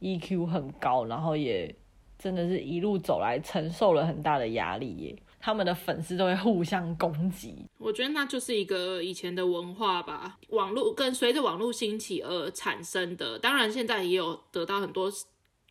[0.00, 1.74] EQ 很高，然后也
[2.18, 5.16] 真的是一路走来承受了很大的压力耶。
[5.38, 13.38] 他们的粉丝都会互相攻击，我觉得那就是一个以前的文化吧，网络跟随着网络兴起而产生的。
[13.38, 15.10] 当然现在也有得到很多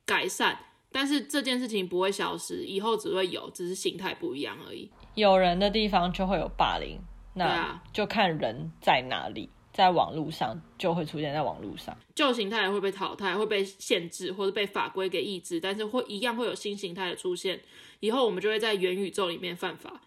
[0.05, 0.57] 改善，
[0.91, 4.89] 但是这件事情不会消失，以后只会有，只是形态不一样而已。
[5.15, 6.99] 有人的地方就会有霸凌，
[7.33, 9.49] 那就看人在哪里。
[9.75, 17.59] 在网络上就会出现在网络上，旧形态会被淘汰，会被限制或者被法规给抑制，但是会一样会有新形态的出现。
[17.99, 19.99] 以后我们就会在元宇宙里面犯法。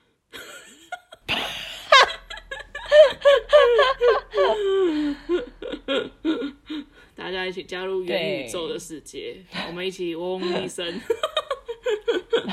[7.14, 10.98] 大家一起加入元宇宙的世界，我们一起嗡一声。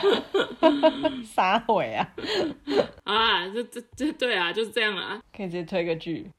[1.24, 2.14] 撒谎啊！
[3.06, 6.30] 啊，这这这对啊，就是这样啊，可以直接推个剧。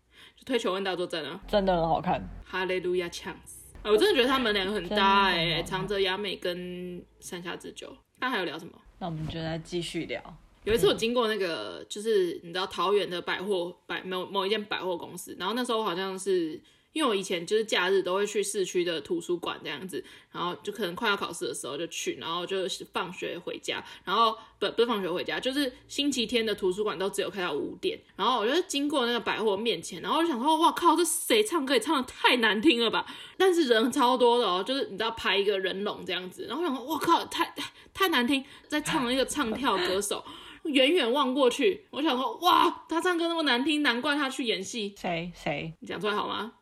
[0.47, 2.27] 推求婚大作战啊，真的很好看。
[2.45, 3.35] 哈利路亚强
[3.83, 7.95] 啊，我真的觉得他们两个很搭哎，长泽雅美跟山下智久。
[8.21, 8.73] 那还有聊什么？
[8.99, 10.23] 那我们就再继续聊。
[10.65, 16.59] 有一次我经过那个，就是你知道桃园的百货百某某一间百货公司，然后那时候好像是。
[16.97, 33.05] 因为我以前就是假日都会去市区的图书馆这样子，然后就可能快要考试的时候就去，然后就是放学回家，然后不不是放学回家，就是星期天的图书馆都只有开到五点，然后我就经过那个百货面前，然后我就想说，哇靠，这谁唱歌也唱的太难听了吧？
[33.37, 40.25] 但是人超多的哦，就是你知道排一个人龙这样子，然后我想说，哇靠，太太太难听，在唱一个唱跳歌手，
[40.65, 44.95] 远远望过去，我想说，哇，他唱歌那么难听，难怪他去演戏。
[44.97, 45.75] 谁谁？
[45.81, 46.55] 你讲出来好吗？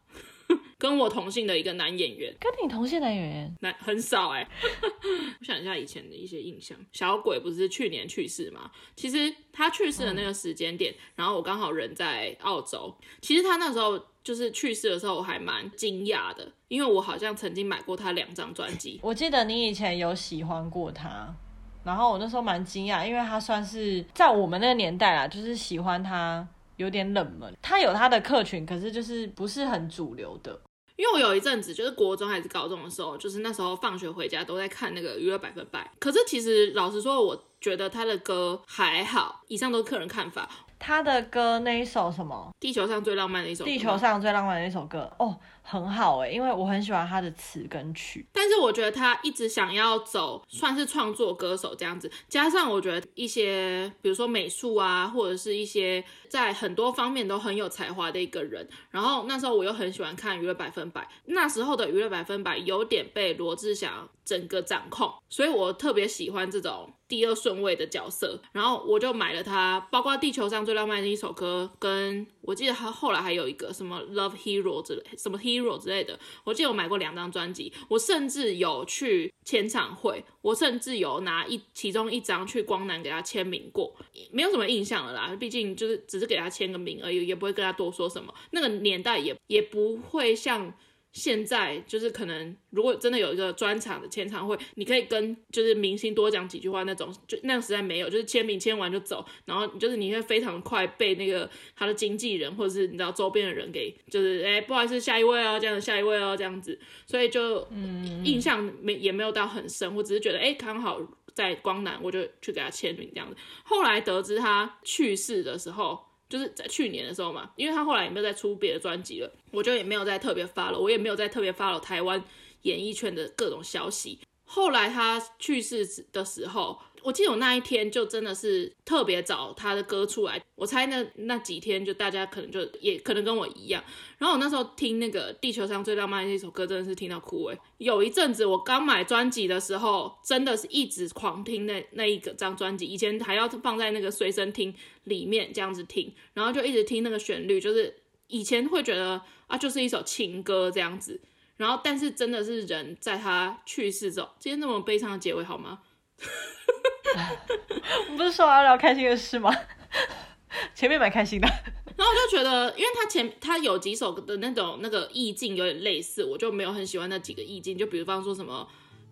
[0.85, 4.49] 跟我同姓的一个男演员，跟你同姓男演员，男 很少哎、欸。
[5.41, 8.71] 我想一下以前的一些印象，小鬼不是去年去世吗？
[8.95, 12.95] 其实他去世的那个时间点，嗯、然后我刚好人在澳洲。
[13.23, 19.01] 其实他那时候就是去世的时候，我还蛮惊讶的，因为我好像曾经买过他两张专辑。
[19.03, 21.35] 我记得你以前有喜欢过他，
[21.83, 26.47] 然后我那时候蛮惊讶，因为他算是在我们那个年代啦，就是喜欢他。
[26.77, 30.61] 有点冷门，他有他的客群，可是就是不是很主流的。
[30.97, 35.91] 因为我有一阵子就是国中还是高中的时候，就是那时候放学回家都在看那个娱乐百分百。
[35.99, 39.43] 可是其实老实说，我觉得他的歌还好。
[39.49, 40.49] 以上都是个人看法。
[40.87, 42.51] 他的歌那一首什么？
[42.61, 43.65] 地球上最浪漫的一首。
[43.65, 48.27] 地球上最浪漫的一首歌哦，很好哎，因为我很喜欢他的词跟曲。
[48.35, 58.69] 但是我觉得他一直想要走算是创作歌手这样子，加上我觉得一些比如说美术啊，或者是一些在很多方面都很有才华的一个人。
[58.91, 68.41] 然后那时候我又很喜欢看娱乐百分百，那时候的娱乐百分百有点被罗志祥整个掌控，所以我特别喜欢这种第二顺位的角色。
[68.51, 76.19] 然后我就买了他，包括地球上最浪漫的一首歌，跟我记得他后来还有一个什么 Love Hero 之类，什么 Hero 之类的。
[76.43, 83.95] 我记得我买过两张专辑，我甚至有去签唱会，我甚至有拿一其中一张去光南给他签名过，
[84.33, 85.37] 没有什么印象了啦。
[85.39, 88.35] 毕竟就是只是给他签个名而已，也不会跟他多说什么。
[88.51, 90.75] 那个年代也也不会像。
[91.15, 111.01] 现在就是可能，如果真的有一个专场的签唱会，你可以跟就是明星多讲几句话那种，就那个时代没有，就是签名签完就走，然后就是你会非常快被那个他的经纪人或者是你知道周边的人给就是哎、不好意思下一位哦这样下一位哦这样子，所以就嗯印象没也没有到很深，我只是觉得哎刚好
[111.33, 116.13] 在光南我就去给他签名这样子，后来得知他去世的时候。
[116.29, 122.23] 就是在去年的时候嘛，因为他后来也没有再出别的专辑了，我就也没有再特别发了我也没有再特别发了台湾
[122.63, 124.19] 演艺圈的各种消息。
[124.45, 126.81] 后来他去世的时候。
[127.05, 133.85] 我记得我那一天就真的是特别找他的歌出来，我猜那那几天就大家可能就也可能跟我一样。
[134.17, 137.59] 然后我那时候听那个地球上最浪漫的一首歌，真的是听到哭诶。
[137.77, 144.75] 有一阵子我刚买专辑的时候，真的是一直狂听那那一个张专辑，以前还要放在那个随身听
[145.05, 147.95] 里面这样子听，然后就一直听那个旋律，就是
[148.29, 151.21] 以前会觉得啊，就是一首情歌这样子。
[151.59, 155.81] 然后但是真的是人在他去世之后，今天这么悲伤的结尾好吗？
[158.11, 159.55] 我不是说要聊开心的事吗？
[160.75, 161.49] 前面蛮开心的，
[161.97, 167.77] 然后我就觉得，因为他前他有几首的那种那个意境有点类似，我就没有很喜欢那几个意境。
[167.77, 168.67] 就比如方说什么，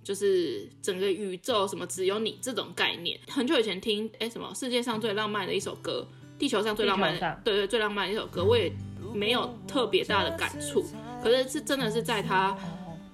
[0.05, 3.19] 就是整个宇宙什么只有你这种概念。
[3.29, 6.07] 很久以前听哎什么世界上最浪漫的一首歌，
[6.39, 8.73] 地球上最浪漫的，对对最浪漫的一首歌，我也
[9.13, 10.85] 没有特别大的感触。
[11.23, 12.57] 可是是真的是在他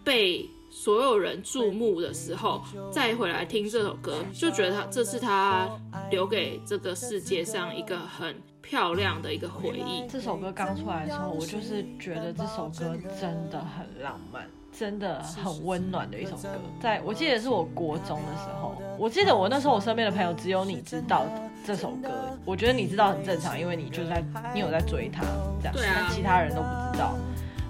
[0.04, 0.48] 被。
[0.88, 5.68] 所有人注目的时候，再回来听这首歌，就觉得他这是他
[6.10, 10.08] 留给这个世界上一个很漂亮的一个回忆。
[10.08, 16.48] 这首歌刚出来的时候，我就是觉得这首歌真的很浪漫，真的很温暖的一首歌。
[16.80, 21.26] 在我记得是我国中的时候，我记得我那时候我身边的朋友只有你知道
[21.66, 22.08] 这首歌。
[22.46, 24.24] 我觉得你知道很正常，因为你就在
[24.54, 25.20] 你有在追他
[25.60, 27.14] 这样，对啊，但其他人都不知道。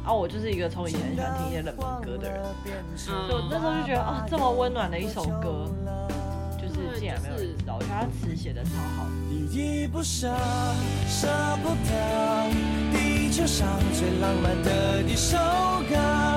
[0.08, 2.42] 然后我就是一个从以前很喜欢听一些冷门歌的人，
[2.96, 5.70] 所以我那时候就觉得啊，这么温暖的一首歌，
[6.56, 7.76] 就是竟然没有人知道。
[7.76, 9.04] 我觉得他词写的超好。
[9.30, 10.34] 依依不舍，
[11.06, 11.28] 舍
[11.62, 12.50] 不得，
[12.90, 15.36] 地球上最浪漫的一首
[15.90, 16.27] 歌。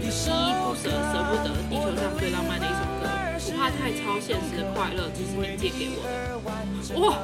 [0.00, 0.74] 一首歌。
[0.74, 3.06] 舍舍不得，地球上最浪漫的一首歌，
[3.38, 6.98] 不怕太超现实的快乐，只是你借给我的。
[6.98, 7.16] 哇！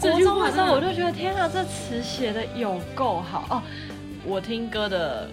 [0.00, 3.62] 这句话的时候我就觉得天啊，这词写的有够好哦。
[4.24, 5.28] 我听歌的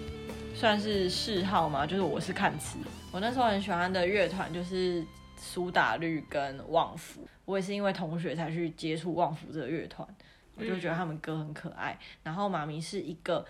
[0.54, 2.78] 算是嗜好嘛，就是我是看词。
[3.12, 5.04] 我那时候很喜欢的乐团就是
[5.36, 10.08] 苏打绿跟旺福，我也是因为同学才去接触旺福这个乐团，
[10.56, 11.96] 我就觉得他们歌很可爱。
[12.24, 13.44] 然后妈咪是一个。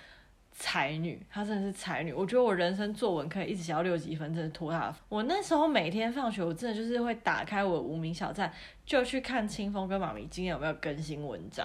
[0.61, 2.13] 才女，她真的是才女。
[2.13, 4.93] 我觉得我人生作文可以一直写到六级分，真的托她。
[5.09, 8.53] 我那时候每天放学，我真的就是会打开我无名小站，
[8.85, 11.65] 就去看清风跟妈咪今天有没有更新文章。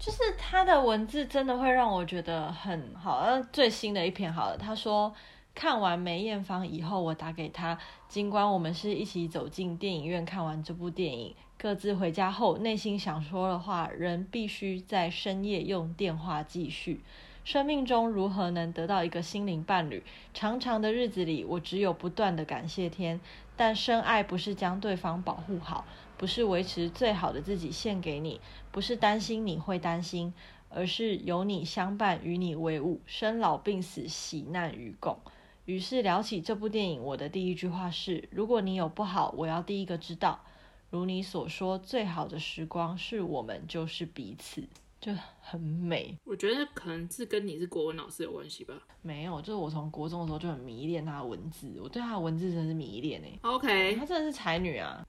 [0.00, 3.24] 就是他的文字真的会让我觉得很好。
[3.24, 5.14] 那最新的一篇好了，他说
[5.54, 7.78] 看完梅艳芳以后，我打给他，
[8.08, 17.00] 尽管我们是一起走进电影院看完这部电影，各自回家后，内心想说的话，人必须在深夜用电话继续。
[17.44, 20.02] 生命中如何能得到一个心灵伴侣？
[20.32, 23.20] 长长的日子里，我只有不断的感谢天。
[23.54, 25.84] 但深爱不是将对方保护好，
[26.16, 28.40] 不是维持最好的自己献给你，
[28.72, 30.32] 不是担心你会担心，
[30.70, 35.18] 而是有你相伴，与你为伍，生老病死，喜难与共。
[35.66, 40.40] 于是聊起这部电影，我的第一句话是：如果你有不好，我要第一个知道。
[40.88, 44.64] 如你所说，最好的时光是我们，就是彼此。
[45.04, 48.74] 就很美，我觉得可能是跟你是国文老师有关系吧。
[49.02, 53.38] 没有，就是我从国中的时候就很迷恋她的文字，我对她的文字真的是迷恋哎。
[53.42, 55.06] OK，她真的是才女啊。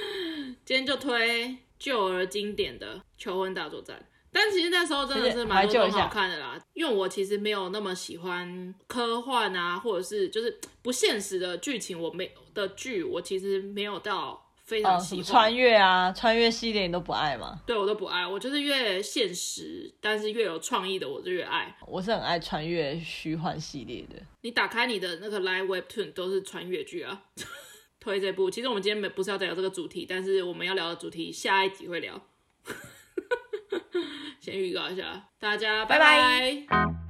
[0.64, 3.98] 今天就推旧而经典的《求婚大作战》，
[4.32, 15.22] 但其实那时候真的是蛮多好看的啦，因为我其实没有那么喜欢科幻啊，或者是就是不现实的剧情，我没的剧，我其实没有到非常喜欢。
[15.22, 17.60] 哦、穿越啊，穿越系列你都不爱吗？
[17.66, 21.76] 对，我都不爱，我就是越现实，但是越有创意的，我就越爱。
[21.86, 24.20] 我是很爱穿越虚幻系列的。
[24.40, 27.22] 你打开你的那个 Live Webtoon 都是穿越剧啊，
[28.00, 28.50] 推这部。
[28.50, 32.20] 其实我们今天没不是要聊这个主题，但是我们要聊的主题下一集会聊。
[34.40, 36.64] 先预告一下，大家拜拜。
[36.66, 36.66] 拜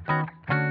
[0.06, 0.63] 拜。